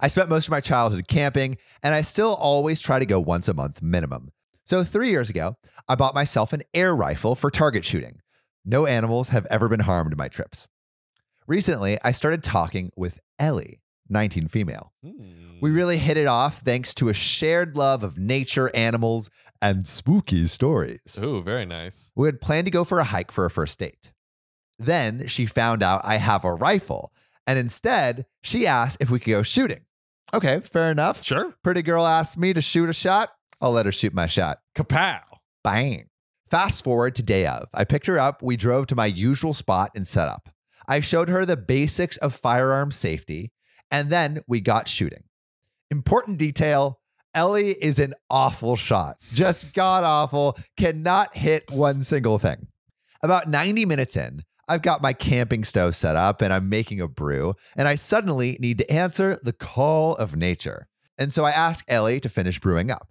I 0.00 0.08
spent 0.08 0.28
most 0.28 0.46
of 0.46 0.50
my 0.50 0.60
childhood 0.60 1.08
camping, 1.08 1.58
and 1.82 1.94
I 1.94 2.00
still 2.02 2.34
always 2.34 2.80
try 2.80 2.98
to 2.98 3.06
go 3.06 3.20
once 3.20 3.48
a 3.48 3.54
month 3.54 3.82
minimum. 3.82 4.30
So, 4.64 4.82
three 4.82 5.10
years 5.10 5.30
ago, 5.30 5.56
I 5.88 5.94
bought 5.94 6.14
myself 6.14 6.52
an 6.52 6.62
air 6.74 6.94
rifle 6.94 7.34
for 7.34 7.50
target 7.50 7.84
shooting. 7.84 8.20
No 8.64 8.86
animals 8.86 9.28
have 9.28 9.46
ever 9.46 9.68
been 9.68 9.80
harmed 9.80 10.12
in 10.12 10.18
my 10.18 10.28
trips. 10.28 10.66
Recently, 11.46 11.98
I 12.02 12.10
started 12.10 12.42
talking 12.42 12.90
with 12.96 13.20
Ellie, 13.38 13.80
19 14.08 14.48
female. 14.48 14.92
Hmm. 15.04 15.60
We 15.60 15.70
really 15.70 15.98
hit 15.98 16.16
it 16.16 16.26
off 16.26 16.58
thanks 16.58 16.92
to 16.96 17.08
a 17.08 17.14
shared 17.14 17.76
love 17.76 18.02
of 18.02 18.18
nature, 18.18 18.74
animals, 18.74 19.30
and 19.62 19.86
spooky 19.86 20.46
stories. 20.46 21.18
Ooh, 21.22 21.42
very 21.42 21.64
nice. 21.64 22.10
We 22.14 22.26
had 22.26 22.40
planned 22.40 22.66
to 22.66 22.70
go 22.70 22.84
for 22.84 22.98
a 22.98 23.04
hike 23.04 23.30
for 23.30 23.44
a 23.44 23.50
first 23.50 23.78
date. 23.78 24.12
Then 24.78 25.26
she 25.28 25.46
found 25.46 25.82
out 25.82 26.04
I 26.04 26.16
have 26.16 26.44
a 26.44 26.52
rifle, 26.52 27.12
and 27.46 27.58
instead, 27.58 28.26
she 28.42 28.66
asked 28.66 28.98
if 29.00 29.10
we 29.10 29.18
could 29.18 29.30
go 29.30 29.42
shooting. 29.42 29.80
Okay, 30.34 30.60
fair 30.60 30.90
enough. 30.90 31.22
Sure. 31.22 31.54
Pretty 31.62 31.82
girl 31.82 32.06
asked 32.06 32.36
me 32.36 32.52
to 32.52 32.60
shoot 32.60 32.90
a 32.90 32.92
shot. 32.92 33.30
I'll 33.60 33.72
let 33.72 33.86
her 33.86 33.92
shoot 33.92 34.12
my 34.12 34.26
shot. 34.26 34.58
Kapow. 34.74 35.20
Bang. 35.62 36.08
Fast 36.50 36.84
forward 36.84 37.14
to 37.16 37.22
day 37.22 37.46
of. 37.46 37.68
I 37.74 37.84
picked 37.84 38.06
her 38.06 38.18
up. 38.18 38.42
We 38.42 38.56
drove 38.56 38.86
to 38.88 38.96
my 38.96 39.06
usual 39.06 39.54
spot 39.54 39.90
and 39.94 40.06
set 40.06 40.28
up. 40.28 40.48
I 40.88 41.00
showed 41.00 41.28
her 41.28 41.44
the 41.44 41.56
basics 41.56 42.16
of 42.18 42.34
firearm 42.34 42.92
safety, 42.92 43.52
and 43.90 44.10
then 44.10 44.40
we 44.46 44.60
got 44.60 44.88
shooting. 44.88 45.24
Important 45.90 46.38
detail 46.38 47.00
Ellie 47.36 47.72
is 47.72 47.98
an 47.98 48.14
awful 48.30 48.76
shot, 48.76 49.18
just 49.34 49.74
god 49.74 50.04
awful, 50.04 50.56
cannot 50.78 51.36
hit 51.36 51.70
one 51.70 52.02
single 52.02 52.38
thing. 52.38 52.66
About 53.22 53.46
90 53.46 53.84
minutes 53.84 54.16
in, 54.16 54.42
I've 54.68 54.82
got 54.82 55.02
my 55.02 55.12
camping 55.12 55.64
stove 55.64 55.94
set 55.94 56.16
up 56.16 56.42
and 56.42 56.52
I'm 56.52 56.68
making 56.68 57.00
a 57.00 57.08
brew, 57.08 57.54
and 57.76 57.86
I 57.86 57.94
suddenly 57.94 58.56
need 58.60 58.78
to 58.78 58.90
answer 58.90 59.38
the 59.42 59.52
call 59.52 60.14
of 60.16 60.36
nature. 60.36 60.88
And 61.18 61.32
so 61.32 61.44
I 61.44 61.50
ask 61.50 61.84
Ellie 61.88 62.20
to 62.20 62.28
finish 62.28 62.60
brewing 62.60 62.90
up. 62.90 63.08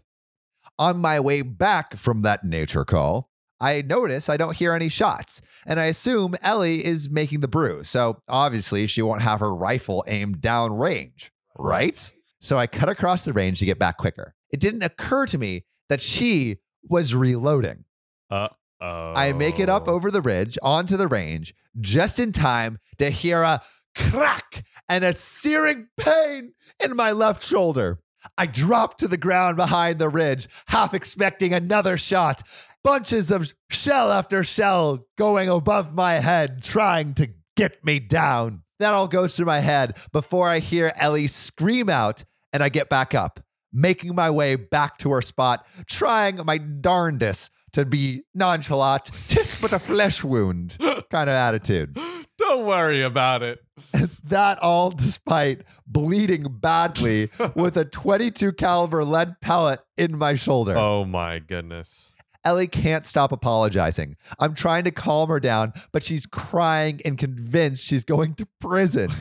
On 0.77 0.97
my 0.97 1.19
way 1.19 1.41
back 1.41 1.95
from 1.95 2.21
that 2.21 2.43
nature 2.43 2.83
call, 2.83 3.29
I 3.61 3.81
notice 3.81 4.27
I 4.27 4.35
don't 4.35 4.57
hear 4.57 4.73
any 4.73 4.89
shots, 4.89 5.41
and 5.65 5.79
I 5.79 5.85
assume 5.85 6.35
Ellie 6.41 6.83
is 6.83 7.09
making 7.09 7.39
the 7.39 7.47
brew. 7.47 7.83
So 7.83 8.21
obviously, 8.27 8.85
she 8.87 9.01
won't 9.01 9.21
have 9.21 9.39
her 9.39 9.55
rifle 9.55 10.03
aimed 10.07 10.41
down 10.41 10.77
range, 10.77 11.31
right? 11.57 12.11
So 12.41 12.57
I 12.57 12.67
cut 12.67 12.89
across 12.89 13.23
the 13.23 13.31
range 13.31 13.59
to 13.59 13.65
get 13.65 13.79
back 13.79 13.97
quicker. 13.97 14.35
It 14.51 14.59
didn't 14.59 14.83
occur 14.83 15.25
to 15.27 15.37
me 15.37 15.63
that 15.87 16.01
she 16.01 16.57
was 16.83 17.15
reloading. 17.15 17.85
Uh, 18.29 18.49
Oh. 18.85 19.13
I 19.15 19.33
make 19.33 19.59
it 19.59 19.69
up 19.69 19.87
oh. 19.87 19.93
over 19.93 20.11
the 20.11 20.21
ridge 20.21 20.57
onto 20.61 20.95
the 20.95 21.07
range 21.07 21.55
just 21.81 22.19
in 22.19 22.31
time 22.31 22.77
to 22.99 23.09
hear 23.09 23.41
a 23.41 23.61
crack 23.95 24.63
and 24.87 25.03
a 25.03 25.13
searing 25.13 25.87
pain 25.97 26.53
in 26.83 26.95
my 26.95 27.11
left 27.11 27.43
shoulder. 27.43 27.99
I 28.37 28.45
drop 28.45 28.97
to 28.99 29.07
the 29.07 29.17
ground 29.17 29.57
behind 29.57 29.99
the 29.99 30.09
ridge, 30.09 30.47
half 30.67 30.93
expecting 30.93 31.53
another 31.53 31.97
shot. 31.97 32.43
Bunches 32.83 33.31
of 33.31 33.53
shell 33.69 34.11
after 34.11 34.43
shell 34.43 35.07
going 35.17 35.49
above 35.49 35.95
my 35.95 36.13
head, 36.13 36.63
trying 36.63 37.13
to 37.15 37.29
get 37.55 37.83
me 37.83 37.99
down. 37.99 38.61
That 38.79 38.93
all 38.93 39.07
goes 39.07 39.35
through 39.35 39.45
my 39.45 39.59
head 39.59 39.97
before 40.11 40.49
I 40.49 40.59
hear 40.59 40.93
Ellie 40.97 41.27
scream 41.27 41.89
out 41.89 42.23
and 42.53 42.61
I 42.61 42.69
get 42.69 42.89
back 42.89 43.15
up, 43.15 43.39
making 43.73 44.13
my 44.13 44.29
way 44.29 44.55
back 44.55 44.97
to 44.99 45.11
her 45.11 45.21
spot, 45.21 45.65
trying 45.87 46.43
my 46.45 46.57
darndest 46.57 47.51
to 47.75 47.85
be 47.85 48.23
nonchalant, 48.33 49.11
tis 49.27 49.59
but 49.61 49.73
a 49.73 49.79
flesh 49.79 50.23
wound 50.23 50.77
kind 51.11 51.29
of 51.29 51.35
attitude. 51.35 51.97
Don't 52.37 52.65
worry 52.65 53.01
about 53.01 53.43
it. 53.43 53.59
That 54.25 54.57
all 54.63 54.89
despite 54.89 55.61
bleeding 55.85 56.47
badly 56.59 57.29
with 57.55 57.77
a 57.77 57.85
22 57.85 58.53
caliber 58.53 59.03
lead 59.05 59.39
pellet 59.39 59.81
in 59.97 60.17
my 60.17 60.33
shoulder. 60.33 60.75
Oh 60.75 61.05
my 61.05 61.37
goodness. 61.39 62.11
Ellie 62.43 62.67
can't 62.67 63.05
stop 63.05 63.31
apologizing. 63.31 64.15
I'm 64.39 64.55
trying 64.55 64.85
to 64.85 64.91
calm 64.91 65.29
her 65.29 65.39
down, 65.39 65.73
but 65.91 66.01
she's 66.01 66.25
crying 66.25 67.01
and 67.05 67.17
convinced 67.17 67.85
she's 67.85 68.03
going 68.03 68.33
to 68.35 68.47
prison. 68.59 69.11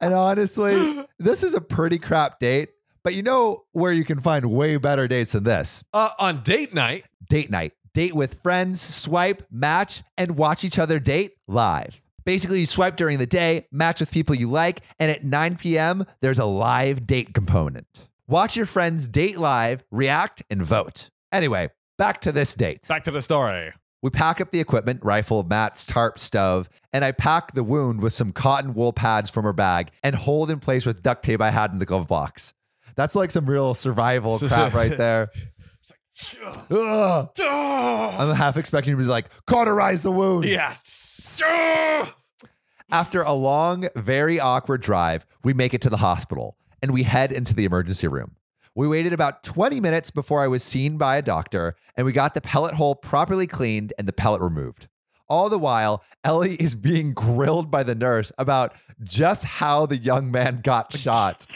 and 0.00 0.14
honestly, 0.14 1.04
this 1.18 1.42
is 1.42 1.54
a 1.54 1.60
pretty 1.60 1.98
crap 1.98 2.38
date, 2.38 2.70
but 3.04 3.14
you 3.14 3.22
know 3.22 3.64
where 3.72 3.92
you 3.92 4.04
can 4.04 4.20
find 4.20 4.46
way 4.46 4.76
better 4.76 5.08
dates 5.08 5.32
than 5.32 5.44
this 5.44 5.82
Uh, 5.92 6.10
on 6.18 6.42
date 6.42 6.72
night. 6.74 7.04
date 7.28 7.50
night. 7.50 7.72
Date 7.94 8.14
with 8.14 8.40
friends, 8.42 8.80
swipe, 8.80 9.46
match, 9.50 10.02
and 10.16 10.36
watch 10.36 10.64
each 10.64 10.78
other 10.78 10.98
date 10.98 11.32
live. 11.46 12.00
Basically, 12.24 12.60
you 12.60 12.66
swipe 12.66 12.96
during 12.96 13.18
the 13.18 13.26
day, 13.26 13.66
match 13.72 14.00
with 14.00 14.10
people 14.10 14.34
you 14.34 14.48
like, 14.48 14.80
and 15.00 15.10
at 15.10 15.24
9 15.24 15.56
p.m., 15.56 16.06
there's 16.22 16.38
a 16.38 16.44
live 16.44 17.06
date 17.06 17.34
component. 17.34 17.86
Watch 18.28 18.56
your 18.56 18.64
friends 18.66 19.08
date 19.08 19.38
live, 19.38 19.82
react, 19.90 20.42
and 20.48 20.62
vote. 20.62 21.10
Anyway, 21.32 21.68
back 21.98 22.20
to 22.22 22.32
this 22.32 22.54
date. 22.54 22.86
Back 22.88 23.04
to 23.04 23.10
the 23.10 23.20
story. 23.20 23.72
We 24.02 24.10
pack 24.10 24.40
up 24.40 24.52
the 24.52 24.60
equipment, 24.60 25.00
rifle, 25.04 25.42
mats, 25.42 25.84
tarp, 25.84 26.18
stove, 26.18 26.68
and 26.92 27.04
I 27.04 27.12
pack 27.12 27.54
the 27.54 27.62
wound 27.64 28.00
with 28.00 28.12
some 28.12 28.32
cotton 28.32 28.72
wool 28.74 28.92
pads 28.92 29.28
from 29.28 29.44
her 29.44 29.52
bag 29.52 29.90
and 30.02 30.14
hold 30.16 30.50
in 30.50 30.60
place 30.60 30.86
with 30.86 31.02
duct 31.02 31.24
tape 31.24 31.40
I 31.40 31.50
had 31.50 31.72
in 31.72 31.78
the 31.78 31.86
glove 31.86 32.08
box. 32.08 32.54
That's 32.96 33.14
like 33.14 33.30
some 33.30 33.46
real 33.46 33.74
survival 33.74 34.38
crap 34.38 34.74
right 34.74 34.96
there. 34.96 35.30
Ugh. 36.70 37.28
I'm 37.40 38.34
half 38.34 38.56
expecting 38.56 38.92
to 38.92 38.96
be 38.96 39.04
like, 39.04 39.26
cauterize 39.46 40.02
the 40.02 40.12
wound. 40.12 40.44
Yeah. 40.44 40.76
After 42.90 43.22
a 43.22 43.32
long, 43.32 43.88
very 43.96 44.38
awkward 44.38 44.82
drive, 44.82 45.26
we 45.42 45.54
make 45.54 45.72
it 45.74 45.80
to 45.82 45.90
the 45.90 45.96
hospital 45.96 46.56
and 46.82 46.92
we 46.92 47.04
head 47.04 47.32
into 47.32 47.54
the 47.54 47.64
emergency 47.64 48.06
room. 48.06 48.36
We 48.74 48.88
waited 48.88 49.12
about 49.12 49.42
20 49.44 49.80
minutes 49.80 50.10
before 50.10 50.42
I 50.42 50.48
was 50.48 50.62
seen 50.62 50.98
by 50.98 51.16
a 51.16 51.22
doctor 51.22 51.74
and 51.96 52.06
we 52.06 52.12
got 52.12 52.34
the 52.34 52.40
pellet 52.40 52.74
hole 52.74 52.94
properly 52.94 53.46
cleaned 53.46 53.92
and 53.98 54.06
the 54.06 54.12
pellet 54.12 54.40
removed. 54.40 54.88
All 55.32 55.48
the 55.48 55.58
while, 55.58 56.04
Ellie 56.24 56.56
is 56.60 56.74
being 56.74 57.14
grilled 57.14 57.70
by 57.70 57.84
the 57.84 57.94
nurse 57.94 58.30
about 58.36 58.74
just 59.02 59.44
how 59.44 59.86
the 59.86 59.96
young 59.96 60.30
man 60.30 60.60
got 60.62 60.92
shot. 60.96 61.46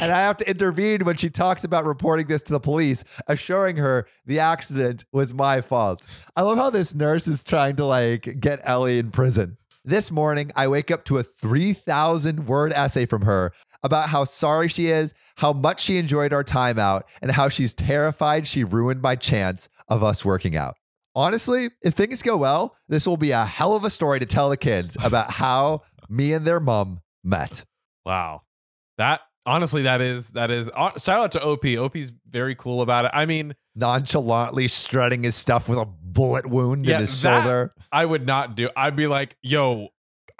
and 0.00 0.10
I 0.10 0.20
have 0.20 0.38
to 0.38 0.48
intervene 0.48 1.04
when 1.04 1.18
she 1.18 1.28
talks 1.28 1.62
about 1.62 1.84
reporting 1.84 2.28
this 2.28 2.42
to 2.44 2.52
the 2.52 2.60
police, 2.60 3.04
assuring 3.26 3.76
her 3.76 4.06
the 4.24 4.40
accident 4.40 5.04
was 5.12 5.34
my 5.34 5.60
fault. 5.60 6.06
I 6.34 6.40
love 6.40 6.56
how 6.56 6.70
this 6.70 6.94
nurse 6.94 7.28
is 7.28 7.44
trying 7.44 7.76
to 7.76 7.84
like 7.84 8.40
get 8.40 8.62
Ellie 8.64 8.98
in 8.98 9.10
prison. 9.10 9.58
This 9.84 10.10
morning, 10.10 10.50
I 10.56 10.68
wake 10.68 10.90
up 10.90 11.04
to 11.04 11.18
a 11.18 11.22
3,000 11.22 12.46
word 12.46 12.72
essay 12.72 13.04
from 13.04 13.22
her 13.22 13.52
about 13.82 14.08
how 14.08 14.24
sorry 14.24 14.68
she 14.68 14.86
is, 14.86 15.12
how 15.36 15.52
much 15.52 15.82
she 15.82 15.98
enjoyed 15.98 16.32
our 16.32 16.44
time 16.44 16.78
out, 16.78 17.06
and 17.20 17.30
how 17.30 17.50
she's 17.50 17.74
terrified 17.74 18.46
she 18.46 18.64
ruined 18.64 19.02
my 19.02 19.14
chance 19.14 19.68
of 19.88 20.02
us 20.02 20.24
working 20.24 20.56
out. 20.56 20.78
Honestly, 21.20 21.68
if 21.82 21.92
things 21.94 22.22
go 22.22 22.36
well, 22.38 22.74
this 22.88 23.06
will 23.06 23.18
be 23.18 23.30
a 23.32 23.44
hell 23.44 23.74
of 23.76 23.84
a 23.84 23.90
story 23.90 24.18
to 24.20 24.26
tell 24.26 24.48
the 24.48 24.56
kids 24.56 24.96
about 25.04 25.30
how 25.30 25.82
me 26.08 26.32
and 26.32 26.46
their 26.46 26.60
mom 26.60 27.00
met. 27.22 27.64
Wow. 28.06 28.42
That 28.96 29.20
honestly, 29.44 29.82
that 29.82 30.00
is 30.00 30.30
that 30.30 30.50
is 30.50 30.70
uh, 30.74 30.98
shout 30.98 31.20
out 31.20 31.32
to 31.32 31.42
OP. 31.44 31.66
OP's 31.66 32.10
very 32.26 32.54
cool 32.54 32.80
about 32.80 33.04
it. 33.04 33.10
I 33.12 33.26
mean, 33.26 33.54
Nonchalantly 33.76 34.66
strutting 34.68 35.22
his 35.24 35.36
stuff 35.36 35.68
with 35.68 35.78
a 35.78 35.84
bullet 35.84 36.46
wound 36.46 36.86
Yeah, 36.86 36.94
in 36.96 37.00
his 37.02 37.18
shoulder. 37.18 37.74
I 37.92 38.04
would 38.06 38.26
not 38.26 38.56
do. 38.56 38.70
I'd 38.76 38.96
be 38.96 39.06
like, 39.06 39.36
yo. 39.42 39.88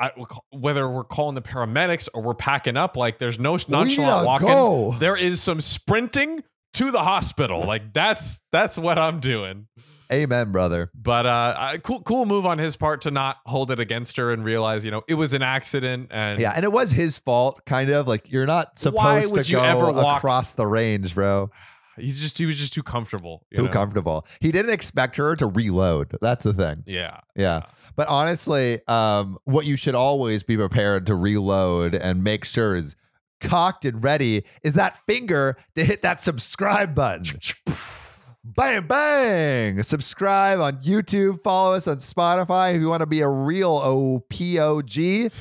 I, 0.02 0.12
whether 0.50 0.88
we're 0.88 1.04
calling 1.04 1.34
the 1.34 1.42
paramedics 1.42 2.08
or 2.14 2.22
we're 2.22 2.32
packing 2.32 2.78
up, 2.78 2.96
like 2.96 3.18
there's 3.18 3.38
no 3.38 3.58
nonchalant 3.68 4.26
walking. 4.26 4.48
go. 4.48 4.96
There 4.98 5.14
is 5.14 5.42
some 5.42 5.60
sprinting 5.60 6.42
to 6.74 6.90
the 6.90 7.00
hospital. 7.02 7.62
Like 7.64 7.92
that's 7.92 8.40
that's 8.52 8.78
what 8.78 8.98
I'm 8.98 9.20
doing. 9.20 9.66
Amen, 10.12 10.50
brother. 10.50 10.90
But 10.94 11.24
uh, 11.26 11.76
cool, 11.84 12.02
cool 12.02 12.26
move 12.26 12.44
on 12.44 12.58
his 12.58 12.76
part 12.76 13.02
to 13.02 13.12
not 13.12 13.36
hold 13.46 13.70
it 13.70 13.78
against 13.78 14.16
her 14.16 14.32
and 14.32 14.44
realize, 14.44 14.84
you 14.84 14.90
know, 14.90 15.02
it 15.06 15.14
was 15.14 15.34
an 15.34 15.42
accident. 15.42 16.08
And 16.10 16.40
Yeah, 16.40 16.52
and 16.54 16.64
it 16.64 16.72
was 16.72 16.90
his 16.90 17.18
fault, 17.20 17.64
kind 17.64 17.90
of. 17.90 18.08
Like 18.08 18.30
you're 18.32 18.46
not 18.46 18.76
supposed 18.78 19.34
to 19.34 19.52
go 19.52 19.62
ever 19.62 19.92
walk- 19.92 20.18
across 20.18 20.54
the 20.54 20.66
range, 20.66 21.14
bro. 21.14 21.50
he's 21.96 22.20
just 22.20 22.38
he 22.38 22.46
was 22.46 22.56
just 22.56 22.72
too 22.72 22.82
comfortable. 22.82 23.46
you 23.50 23.58
Too 23.58 23.64
know? 23.66 23.70
comfortable. 23.70 24.26
He 24.40 24.50
didn't 24.50 24.72
expect 24.72 25.14
her 25.16 25.36
to 25.36 25.46
reload. 25.46 26.16
That's 26.20 26.42
the 26.42 26.54
thing. 26.54 26.82
Yeah. 26.86 27.20
Yeah. 27.36 27.62
But 27.94 28.08
honestly, 28.08 28.78
um, 28.88 29.36
what 29.44 29.64
you 29.66 29.76
should 29.76 29.94
always 29.94 30.42
be 30.42 30.56
prepared 30.56 31.06
to 31.06 31.14
reload 31.14 31.94
and 31.94 32.24
make 32.24 32.44
sure 32.44 32.74
is 32.74 32.96
cocked 33.40 33.84
and 33.84 34.02
ready 34.02 34.44
is 34.62 34.74
that 34.74 35.04
finger 35.06 35.56
to 35.74 35.84
hit 35.84 36.02
that 36.02 36.20
subscribe 36.20 36.94
button. 36.94 37.38
bang, 38.44 38.86
bang. 38.86 39.82
Subscribe 39.82 40.60
on 40.60 40.76
YouTube. 40.78 41.42
Follow 41.42 41.74
us 41.74 41.88
on 41.88 41.96
Spotify. 41.96 42.74
If 42.74 42.80
you 42.80 42.88
want 42.88 43.00
to 43.00 43.06
be 43.06 43.20
a 43.20 43.28
real 43.28 43.78
OPOG, 43.80 45.32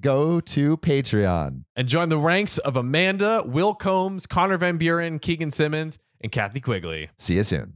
go 0.00 0.40
to 0.40 0.76
Patreon. 0.78 1.64
And 1.76 1.88
join 1.88 2.08
the 2.08 2.18
ranks 2.18 2.58
of 2.58 2.76
Amanda, 2.76 3.42
Will 3.46 3.74
Combs, 3.74 4.26
Connor 4.26 4.58
Van 4.58 4.76
Buren, 4.76 5.18
Keegan 5.18 5.50
Simmons, 5.50 5.98
and 6.20 6.30
Kathy 6.30 6.60
Quigley. 6.60 7.10
See 7.16 7.36
you 7.36 7.42
soon. 7.42 7.74